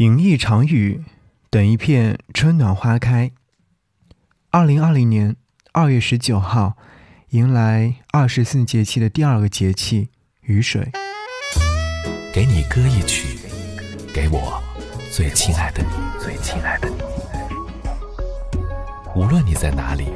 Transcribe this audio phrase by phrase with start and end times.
[0.00, 1.04] 迎一场雨，
[1.50, 3.32] 等一片春暖花开。
[4.48, 5.36] 二零二零年
[5.72, 6.78] 二月十九号，
[7.32, 10.08] 迎来二十四节气的第二个节气——
[10.40, 10.90] 雨水。
[12.32, 13.38] 给你歌一曲，
[14.14, 14.58] 给我
[15.12, 16.96] 最亲爱的你，最亲爱的你。
[19.14, 20.06] 无论你在哪里，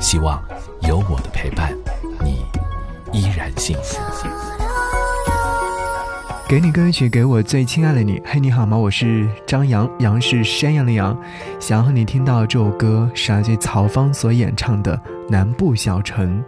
[0.00, 0.42] 希望
[0.80, 1.76] 有我的陪伴，
[2.24, 2.46] 你
[3.12, 4.55] 依然幸福。
[6.48, 8.22] 给你歌曲，给我最亲爱的你。
[8.24, 8.76] 嘿，你好吗？
[8.76, 11.20] 我是张扬，杨是山羊的羊。
[11.58, 14.96] 想和你听到这首歌，是来自曹芳所演唱的
[15.28, 16.38] 《南部小城》。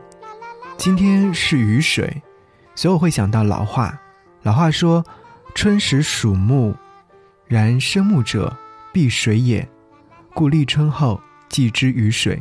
[0.77, 2.23] 今天是雨水，
[2.77, 3.93] 所以我会想到老话。
[4.45, 5.05] 老话说
[5.52, 6.73] ：“春时属木，
[7.49, 8.57] 然生木者
[8.93, 9.69] 必水也，
[10.33, 12.41] 故立春后祭之雨水。”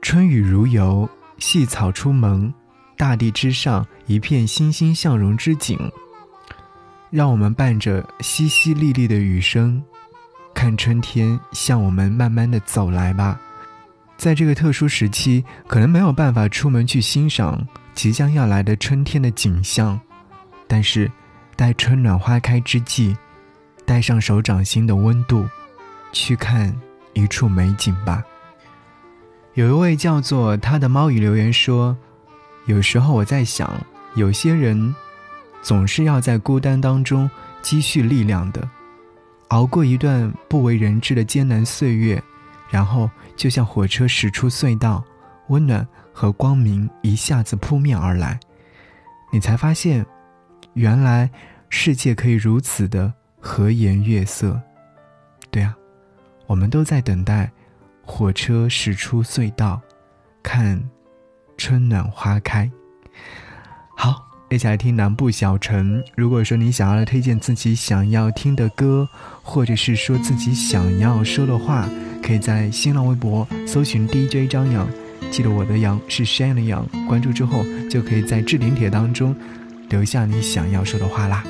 [0.00, 1.06] 春雨如油，
[1.36, 2.50] 细草出萌。
[2.96, 5.78] 大地之上一片欣欣向荣之景，
[7.10, 9.82] 让我们伴着淅淅沥沥的雨声，
[10.54, 13.40] 看春天向我们慢慢的走来吧。
[14.16, 20.00] 在这个特殊时期，可能没有办法出门去欣赏即将要来的春天的景象，
[20.68, 21.10] 但是，
[21.56, 23.16] 待春暖花开之际，
[23.84, 25.48] 带上手掌心的温度，
[26.12, 26.72] 去看
[27.12, 28.22] 一处美景吧。
[29.54, 31.96] 有一位叫做他的猫语留言说。
[32.66, 33.70] 有时候我在想，
[34.14, 34.94] 有些人
[35.62, 38.66] 总是要在孤单当中积蓄力量的，
[39.48, 42.22] 熬过一段不为人知的艰难岁月，
[42.70, 45.04] 然后就像火车驶出隧道，
[45.48, 48.40] 温暖和光明一下子扑面而来，
[49.30, 50.04] 你才发现，
[50.72, 51.30] 原来
[51.68, 54.58] 世界可以如此的和颜悦色。
[55.50, 55.76] 对啊，
[56.46, 57.50] 我们都在等待
[58.02, 59.80] 火车驶出隧道，
[60.42, 60.82] 看。
[61.56, 62.70] 春暖花开，
[63.96, 66.02] 好，一起来听南部小城。
[66.16, 69.08] 如果说你想要来推荐自己想要听的歌，
[69.42, 71.88] 或者是说自己想要说的话，
[72.22, 74.86] 可以在新浪微博搜寻 DJ 张扬，
[75.30, 79.34] 记得我的杨是山的杨，关注之后就可以在置顶帖当中
[79.88, 81.44] 留下你想要说的话啦。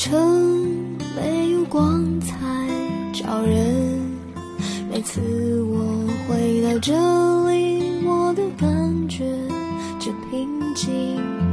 [0.00, 2.34] 城没有光彩
[3.12, 4.00] 照人，
[4.90, 5.20] 每次
[5.60, 6.94] 我回到这
[7.50, 9.26] 里，我的感觉
[9.98, 11.49] 这平静。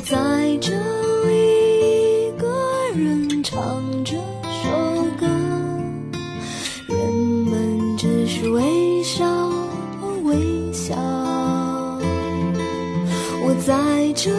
[0.00, 0.72] 我在这
[1.28, 2.48] 里一个
[2.96, 5.26] 人唱这首歌，
[6.86, 9.26] 人们只是微笑
[10.24, 10.96] 微笑。
[13.44, 14.30] 我在这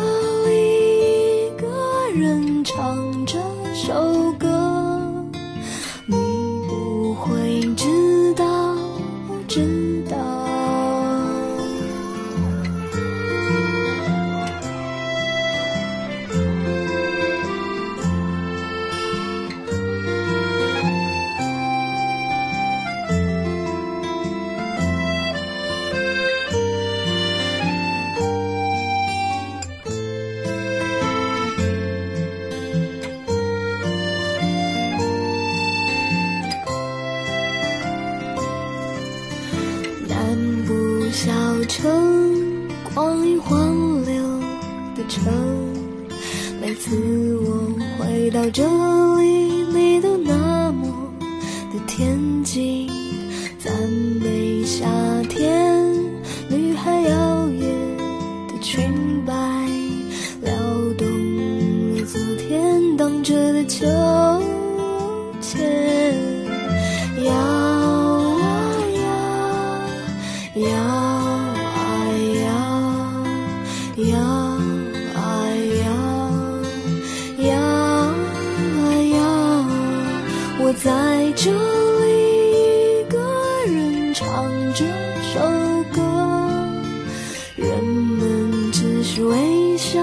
[0.50, 3.38] 里一个人唱这
[3.76, 4.48] 首歌，
[6.08, 6.16] 你
[6.68, 8.46] 不会知道
[9.30, 9.81] 我真。
[42.92, 44.24] 城，光阴荒流
[44.96, 45.24] 的城。
[46.62, 48.64] 每次我回到这
[49.18, 50.88] 里，你都那么
[51.74, 52.90] 的恬静，
[53.58, 53.74] 赞
[54.22, 54.41] 美
[89.82, 90.00] 笑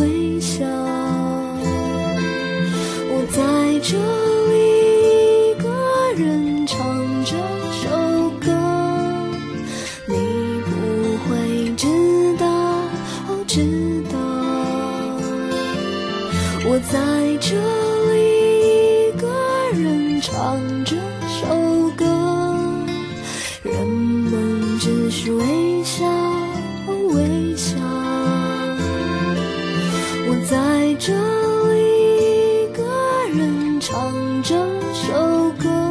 [0.00, 0.64] 微笑，
[3.10, 3.40] 我在。
[3.84, 5.68] 这里一个
[6.16, 6.78] 人唱
[7.24, 7.36] 这
[7.82, 7.90] 首
[8.40, 8.46] 歌，
[10.06, 10.14] 你
[10.62, 10.70] 不
[11.26, 11.88] 会知
[12.38, 12.46] 道，
[13.28, 14.16] 哦，知道，
[16.64, 16.94] 我在
[17.40, 17.50] 这
[18.12, 18.14] 里
[19.08, 19.26] 一个
[19.76, 20.94] 人唱这
[21.26, 22.04] 首歌，
[23.64, 26.06] 人们只是微笑，
[31.04, 31.12] 这
[31.72, 32.84] 里一个
[33.34, 34.54] 人唱这
[34.92, 35.81] 首歌。